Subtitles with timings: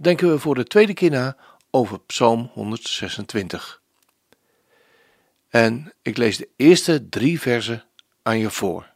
[0.00, 1.36] denken we voor de tweede keer na
[1.70, 3.82] over Psalm 126.
[5.48, 7.84] En ik lees de eerste drie versen
[8.22, 8.90] aan je voor.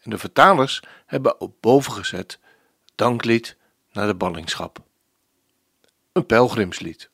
[0.00, 2.38] En de vertalers hebben op boven gezet
[2.94, 3.56] danklied
[3.92, 4.78] naar de ballingschap.
[6.12, 7.10] Een pelgrimslied.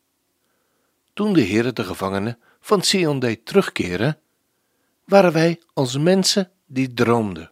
[1.12, 4.20] Toen de Heere de gevangenen van Sion deed terugkeren,
[5.04, 7.50] waren wij als mensen die droomden.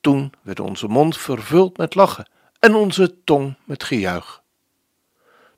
[0.00, 2.26] Toen werd onze mond vervuld met lachen
[2.66, 4.42] en onze tong met gejuich.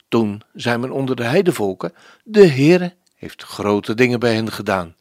[0.08, 4.96] Toen zei men onder de heidevolken: De Heere heeft grote dingen bij hen gedaan.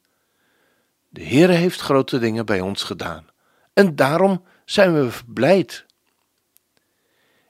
[1.10, 3.28] De Heere heeft grote dingen bij ons gedaan.
[3.74, 5.86] En daarom zijn we verblijd.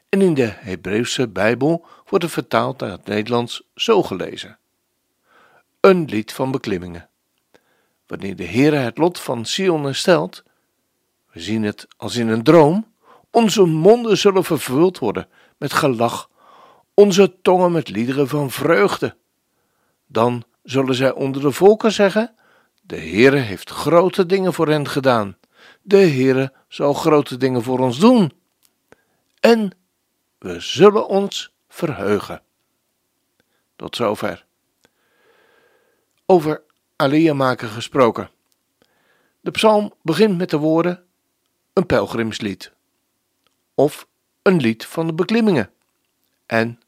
[0.09, 4.57] En in de Hebreeuwse Bijbel wordt het vertaald naar het Nederlands zo gelezen:
[5.79, 7.09] Een lied van beklimmingen.
[8.07, 10.43] Wanneer de Heere het lot van Sion herstelt,
[11.31, 12.95] we zien het als in een droom,
[13.37, 16.29] onze monden zullen vervuld worden met gelach,
[16.93, 19.15] onze tongen met liederen van vreugde.
[20.07, 22.35] Dan zullen zij onder de volken zeggen:
[22.81, 25.37] De Heere heeft grote dingen voor hen gedaan.
[25.81, 28.31] De Heere zal grote dingen voor ons doen.
[29.39, 29.71] En
[30.37, 32.41] we zullen ons verheugen.
[33.75, 34.45] Tot zover.
[36.25, 36.61] Over
[36.95, 38.29] Alia maken gesproken.
[39.41, 41.03] De psalm begint met de woorden:
[41.73, 42.75] een pelgrimslied
[43.77, 44.07] of
[44.41, 45.71] een lied van de beklimmingen.
[46.45, 46.79] En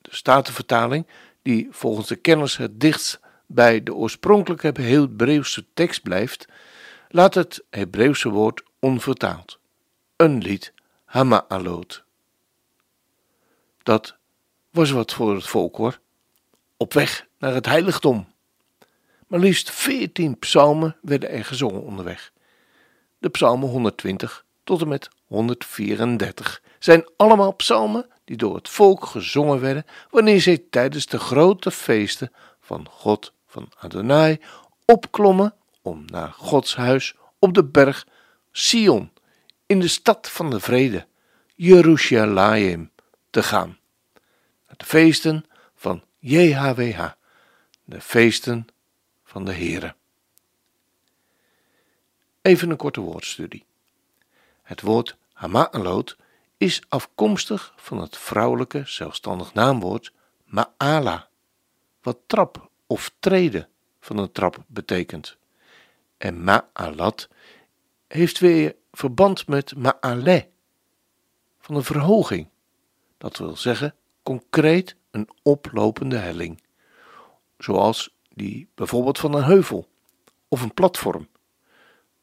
[0.00, 1.06] de Statenvertaling,
[1.42, 6.46] die volgens de kenners het dichtst bij de oorspronkelijke Hebreeuwse tekst blijft,
[7.08, 9.58] laat het Hebreeuwse woord onvertaald.
[10.16, 10.72] Een lied
[11.04, 12.04] Hama'alot.
[13.82, 14.16] Dat
[14.70, 16.00] was wat voor het volk hoor.
[16.76, 18.32] Op weg naar het heiligdom.
[19.26, 22.32] Maar liefst veertien psalmen werden er gezongen onderweg.
[23.18, 29.60] De psalmen 120 tot en met 134 zijn allemaal psalmen die door het volk gezongen
[29.60, 34.40] werden wanneer zij tijdens de grote feesten van God van Adonai
[34.84, 38.06] opklommen om naar Gods huis op de berg
[38.50, 39.12] Sion
[39.66, 41.06] in de stad van de vrede,
[41.54, 42.90] Jeruzalem,
[43.30, 43.78] te gaan.
[44.76, 45.44] De feesten
[45.74, 47.10] van JHWH,
[47.84, 48.66] de feesten
[49.24, 49.94] van de Here.
[52.42, 53.64] Even een korte woordstudie.
[54.62, 56.16] Het woord Hama'alot
[56.56, 60.12] is afkomstig van het vrouwelijke zelfstandig naamwoord
[60.44, 61.28] Ma'ala,
[62.02, 63.68] wat trap of treden
[64.00, 65.36] van een trap betekent.
[66.16, 67.28] En Ma'alat
[68.06, 70.48] heeft weer verband met Ma'ale,
[71.60, 72.48] van een verhoging.
[73.18, 76.62] Dat wil zeggen concreet een oplopende helling,
[77.58, 79.88] zoals die bijvoorbeeld van een heuvel
[80.48, 81.28] of een platform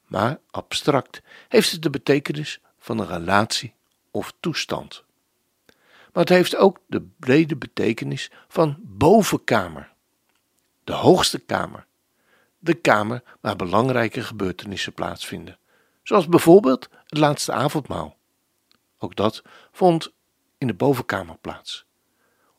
[0.09, 3.73] maar abstract heeft het de betekenis van een relatie
[4.11, 5.03] of toestand.
[6.13, 9.91] Maar het heeft ook de brede betekenis van bovenkamer,
[10.83, 11.85] de hoogste kamer,
[12.59, 15.57] de kamer waar belangrijke gebeurtenissen plaatsvinden,
[16.03, 18.17] zoals bijvoorbeeld het laatste avondmaal.
[18.97, 19.41] Ook dat
[19.72, 20.13] vond
[20.57, 21.85] in de bovenkamer plaats,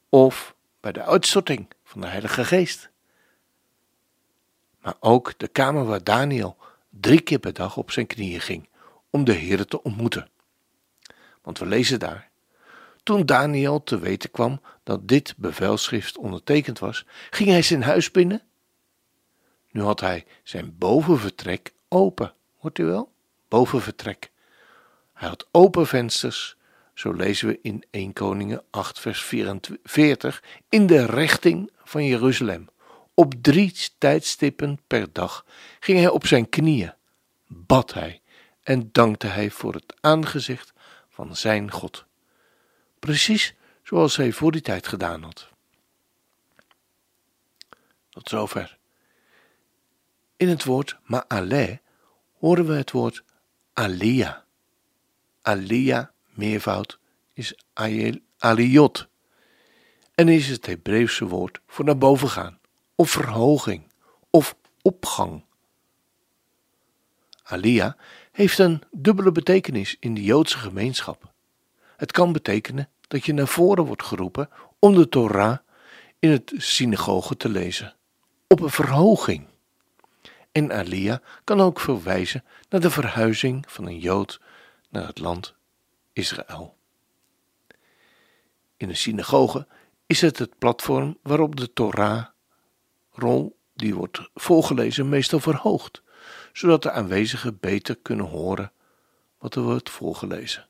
[0.08, 2.90] of bij de uitstorting van de Heilige Geest.
[4.80, 6.56] Maar ook de kamer waar Daniel
[6.88, 8.68] drie keer per dag op zijn knieën ging
[9.10, 10.28] om de Heer te ontmoeten.
[11.42, 12.30] Want we lezen daar.
[13.02, 18.42] Toen Daniel te weten kwam dat dit bevelschrift ondertekend was, ging hij zijn huis binnen.
[19.70, 22.34] Nu had hij zijn bovenvertrek open.
[22.56, 23.12] Hoort u wel?
[23.48, 24.30] Bovenvertrek.
[25.12, 26.56] Hij had open vensters,
[26.94, 32.68] zo lezen we in 1 Koningen 8 vers 44, in de richting van Jeruzalem.
[33.14, 35.44] Op drie tijdstippen per dag
[35.80, 36.94] ging hij op zijn knieën,
[37.46, 38.19] bad hij
[38.70, 40.72] en dankte hij voor het aangezicht
[41.08, 42.04] van zijn God.
[42.98, 45.48] Precies zoals hij voor die tijd gedaan had.
[48.08, 48.78] Tot zover.
[50.36, 51.80] In het woord ma'ale
[52.38, 53.22] horen we het woord
[53.72, 54.44] alia.
[55.42, 56.98] Alia, meervoud,
[57.32, 57.54] is
[58.38, 59.08] aliot
[60.14, 62.58] en is het Hebreeuwse woord voor naar boven gaan
[62.94, 63.92] of verhoging
[64.30, 65.44] of opgang.
[67.42, 67.96] Alia
[68.30, 71.32] heeft een dubbele betekenis in de Joodse gemeenschap.
[71.96, 74.48] Het kan betekenen dat je naar voren wordt geroepen
[74.78, 75.58] om de Torah
[76.18, 77.94] in het synagoge te lezen,
[78.46, 79.46] op een verhoging.
[80.52, 84.40] En Alia kan ook verwijzen naar de verhuizing van een Jood
[84.88, 85.54] naar het land
[86.12, 86.76] Israël.
[88.76, 89.66] In de synagoge
[90.06, 96.02] is het het platform waarop de Torah-rol die wordt voorgelezen meestal verhoogd,
[96.52, 98.72] zodat de aanwezigen beter kunnen horen
[99.38, 100.66] wat er wordt voorgelezen.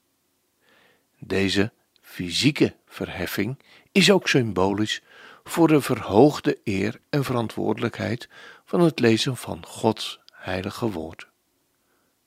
[1.19, 3.59] Deze fysieke verheffing
[3.93, 5.03] is ook symbolisch
[5.45, 8.29] voor de verhoogde eer en verantwoordelijkheid
[8.65, 11.29] van het lezen van Gods heilige woord.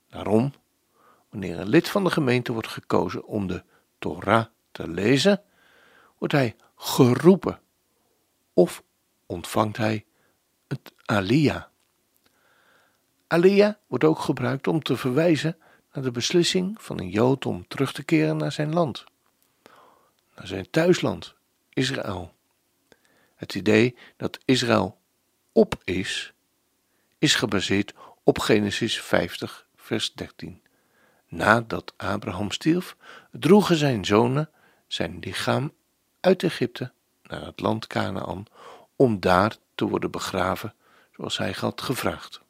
[0.09, 0.53] Daarom,
[1.29, 3.63] wanneer een lid van de gemeente wordt gekozen om de
[3.99, 5.41] Torah te lezen,
[6.17, 7.59] wordt hij geroepen
[8.53, 8.83] of
[9.25, 10.05] ontvangt hij
[10.67, 11.71] het alia.
[13.33, 15.57] Alia wordt ook gebruikt om te verwijzen
[15.93, 19.03] naar de beslissing van een Jood om terug te keren naar zijn land,
[20.35, 21.35] naar zijn thuisland,
[21.69, 22.33] Israël.
[23.35, 24.97] Het idee dat Israël
[25.51, 26.33] op is,
[27.17, 27.93] is gebaseerd
[28.23, 30.61] op Genesis 50, vers 13.
[31.27, 32.95] Nadat Abraham stierf,
[33.31, 34.49] droegen zijn zonen
[34.87, 35.73] zijn lichaam
[36.19, 36.91] uit Egypte
[37.23, 38.45] naar het land Canaan
[38.95, 40.73] om daar te worden begraven
[41.15, 42.41] zoals hij had gevraagd.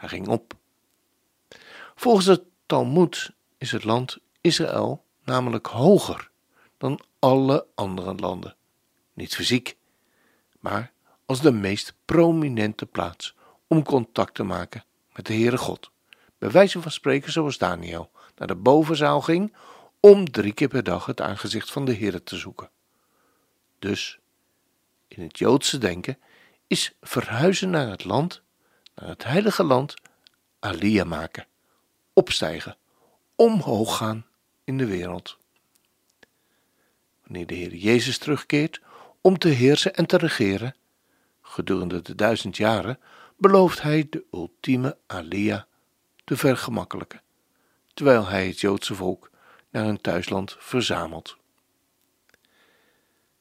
[0.00, 0.54] Hij ging op.
[1.94, 6.30] Volgens het Talmud is het land Israël namelijk hoger
[6.78, 8.56] dan alle andere landen.
[9.12, 9.76] Niet fysiek,
[10.60, 10.92] maar
[11.26, 13.34] als de meest prominente plaats
[13.66, 15.90] om contact te maken met de Heere God.
[16.38, 19.54] Bij wijze van spreken zoals Daniel naar de bovenzaal ging
[20.00, 22.70] om drie keer per dag het aangezicht van de Heere te zoeken.
[23.78, 24.18] Dus,
[25.08, 26.18] in het Joodse denken,
[26.66, 28.42] is verhuizen naar het land,
[28.94, 29.94] naar het heilige land,
[30.58, 31.46] alia maken,
[32.12, 32.76] opstijgen,
[33.34, 34.26] omhoog gaan
[34.64, 35.38] in de wereld.
[37.22, 38.80] Wanneer de Heer Jezus terugkeert
[39.20, 40.74] om te heersen en te regeren,
[41.42, 42.98] gedurende de duizend jaren,
[43.36, 45.66] belooft hij de ultieme alia
[46.24, 47.22] te vergemakkelijken,
[47.94, 49.30] terwijl hij het Joodse volk
[49.70, 51.36] naar hun thuisland verzamelt.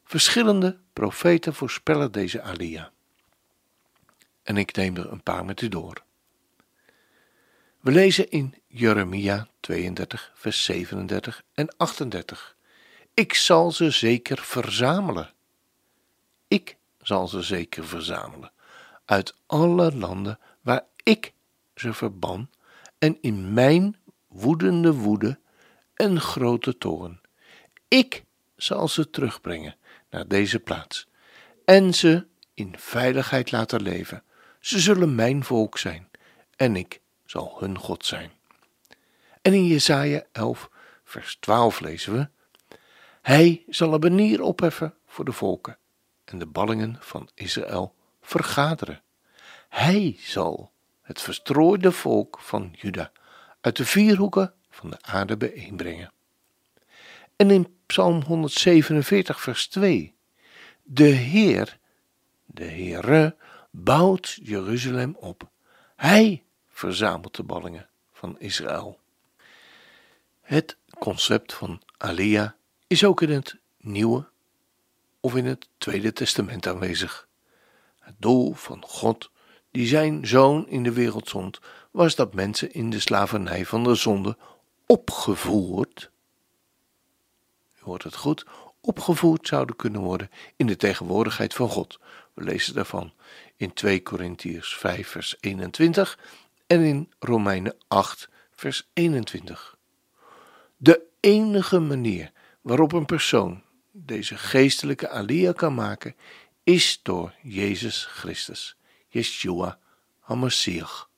[0.04, 2.92] Verschillende profeten voorspellen deze alia.
[4.50, 6.04] En ik neem er een paar met u door.
[7.80, 12.56] We lezen in Jeremia 32, vers 37 en 38.
[13.14, 15.34] Ik zal ze zeker verzamelen.
[16.48, 18.52] Ik zal ze zeker verzamelen
[19.06, 21.34] uit alle landen waar ik
[21.76, 22.50] ze verban
[22.98, 23.98] en in mijn
[24.28, 25.40] woedende woede
[25.94, 27.22] en grote toorn.
[27.88, 28.24] Ik
[28.56, 29.76] zal ze terugbrengen
[30.10, 31.08] naar deze plaats
[31.66, 34.24] en ze in veiligheid laten leven.
[34.60, 36.10] Ze zullen mijn volk zijn
[36.56, 38.32] en ik zal hun God zijn.
[39.42, 40.70] En in Jesaja 11,
[41.04, 42.30] vers 12 lezen we:
[43.22, 45.78] Hij zal een banier opheffen voor de volken
[46.26, 49.02] en de ballingen van Israël vergaderen.
[49.70, 50.72] Hij zal
[51.02, 53.12] het verstrooide volk van Juda
[53.62, 56.12] uit de vier hoeken van de aarde bijeenbrengen.
[57.36, 60.16] En in Psalm 147, vers 2:
[60.84, 61.78] De Heer,
[62.46, 63.36] de Heere,
[63.70, 65.50] bouwt Jeruzalem op.
[65.96, 69.00] Hij verzamelt de ballingen van Israël.
[70.42, 72.56] Het concept van Alia
[72.88, 74.28] is ook in het Nieuwe
[75.20, 77.28] of in het Tweede Testament aanwezig.
[78.00, 79.32] Het doel van God,
[79.72, 81.60] die zijn zoon in de wereld zond,
[81.92, 84.38] was dat mensen in de slavernij van de zonde
[84.86, 86.12] opgevoerd,
[87.76, 88.46] u hoort het goed,
[88.82, 92.00] opgevoerd zouden kunnen worden in de tegenwoordigheid van God.
[92.34, 93.14] We lezen daarvan
[93.60, 96.20] in 2 Korintiërs 5 vers 21
[96.68, 99.78] en in Romeinen 8 vers 21.
[100.78, 106.16] De enige manier waarop een persoon deze geestelijke alia kan maken,
[106.64, 109.80] is door Jezus Christus, Yeshua
[110.20, 111.10] HaMashiach.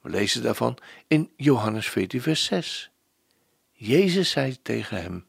[0.00, 2.90] We lezen daarvan in Johannes 14, vers 6.
[3.72, 5.26] Jezus zei tegen hem: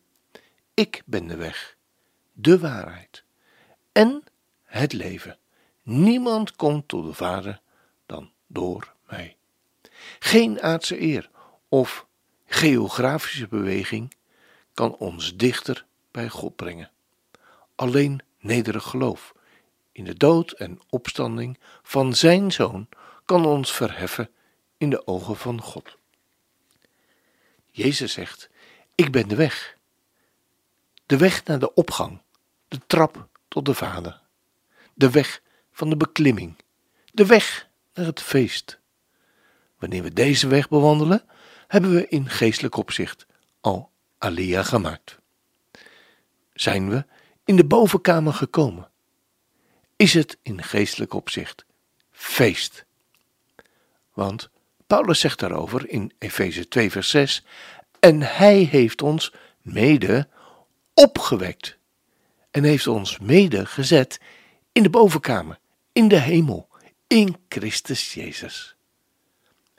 [0.74, 1.78] Ik ben de weg,
[2.32, 3.24] de waarheid
[3.92, 4.24] en
[4.64, 5.38] het leven.
[5.84, 7.62] Niemand komt tot de Vader
[8.06, 9.38] dan door mij.
[10.20, 11.30] Geen aardse eer
[11.70, 12.06] of
[12.46, 14.16] geografische beweging
[14.74, 16.92] kan ons dichter bij God brengen.
[17.76, 19.34] Alleen nederig geloof
[19.92, 22.88] in de dood en opstanding van Zijn Zoon
[23.26, 24.30] kan ons verheffen
[24.78, 25.98] in de ogen van God.
[27.72, 28.50] Jezus zegt:
[28.96, 29.78] Ik ben de weg.
[31.06, 32.22] De weg naar de opgang,
[32.68, 34.22] de trap tot de Vader,
[34.94, 35.42] de weg
[35.74, 36.56] van de beklimming,
[37.12, 38.80] de weg naar het feest.
[39.78, 41.24] Wanneer we deze weg bewandelen,
[41.68, 43.26] hebben we in geestelijk opzicht
[43.62, 45.18] al Alia gemaakt.
[46.54, 47.06] zijn we
[47.46, 48.90] in de bovenkamer gekomen.
[49.96, 51.66] Is het in geestelijk opzicht
[52.12, 52.86] feest?
[54.14, 54.50] Want
[54.88, 57.46] Paulus zegt daarover in Efeze 2, vers 6:
[58.00, 60.28] En hij heeft ons mede
[60.94, 61.78] opgewekt
[62.52, 64.20] en heeft ons mede gezet
[64.72, 65.60] in de bovenkamer,
[65.94, 66.68] in de hemel,
[67.08, 68.76] in Christus Jezus.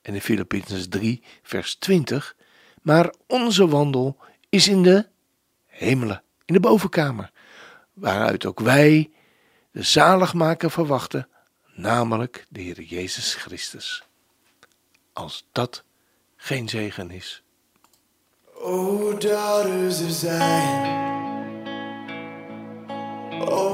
[0.03, 2.37] En in Filippenzen 3, vers 20:
[2.83, 4.17] Maar onze wandel
[4.49, 5.07] is in de
[5.67, 7.33] hemelen, in de bovenkamer,
[7.93, 9.11] waaruit ook wij
[9.71, 11.29] de zaligmaker verwachten,
[11.75, 14.03] namelijk de Heer Jezus Christus.
[15.13, 15.85] Als dat
[16.37, 17.43] geen zegen is.
[18.55, 21.03] O daughters of Zion,
[23.41, 23.74] O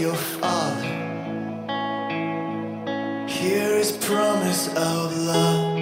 [0.00, 0.86] your father,
[3.28, 5.78] Here is promise of love.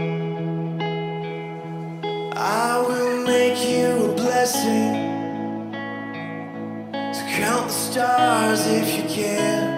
[2.36, 4.94] I will make you a blessing.
[7.14, 9.77] So count the stars if you can.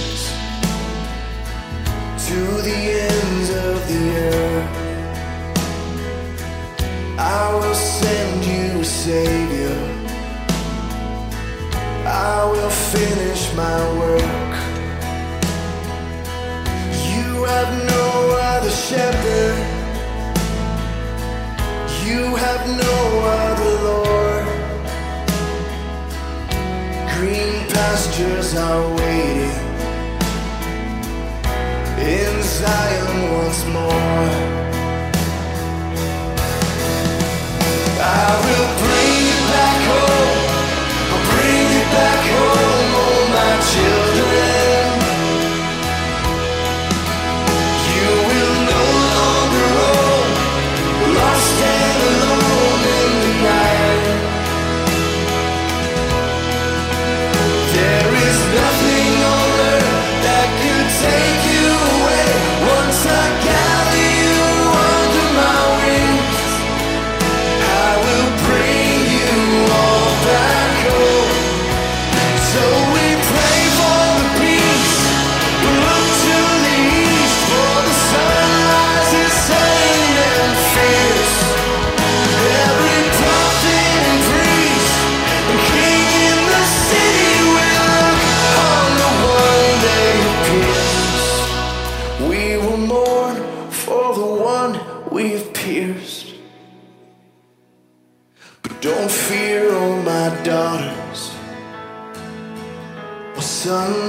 [7.71, 9.77] will send you a savior.
[12.05, 14.51] I will finish my work.
[17.13, 18.07] You have no
[18.51, 19.57] other shepherd.
[22.05, 22.97] You have no
[23.39, 24.45] other Lord.
[27.15, 29.57] Green pastures are waiting
[32.19, 34.60] in Zion once more.
[38.03, 39.10] I will bring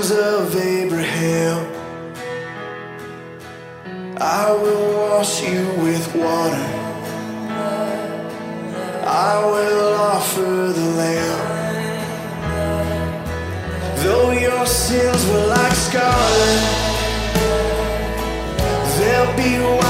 [0.00, 1.66] of Abraham.
[4.18, 6.68] I will wash you with water.
[9.04, 11.42] I will offer the lamb.
[14.02, 16.62] Though your sins were like scarlet,
[18.96, 19.81] they'll be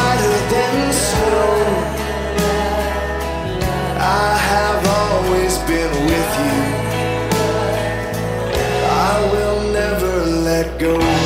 [10.83, 11.22] go.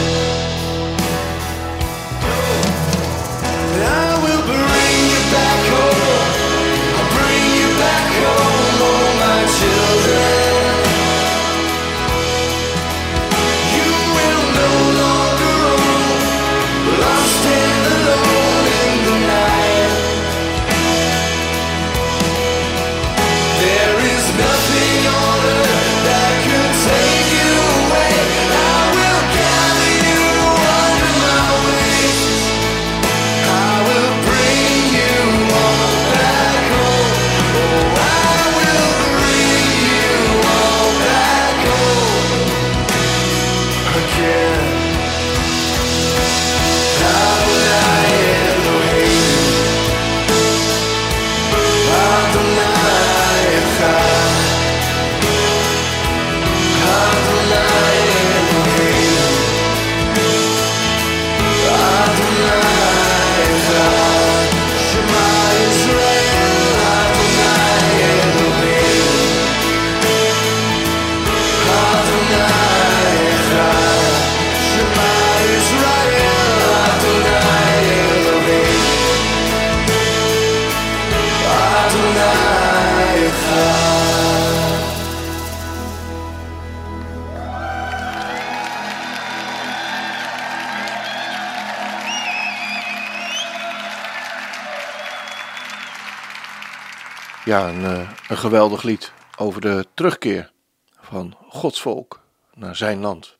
[97.47, 100.53] Ja, een, eh, een geweldig lied over de terugkeer
[101.01, 102.23] van Gods volk
[102.55, 103.37] naar zijn land.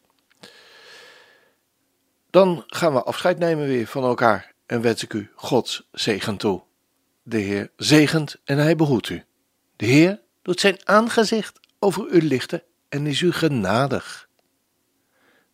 [2.31, 6.63] Dan gaan we afscheid nemen weer van elkaar en wens ik u Gods zegen toe.
[7.23, 9.25] De Heer zegent en hij behoedt u.
[9.77, 14.29] De Heer doet zijn aangezicht over u lichten en is u genadig.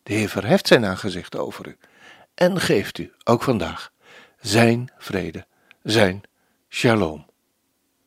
[0.03, 1.77] De Heer verheft zijn aangezicht over u
[2.35, 3.91] en geeft u ook vandaag
[4.39, 5.45] zijn vrede,
[5.83, 6.21] zijn
[6.69, 7.31] shalom.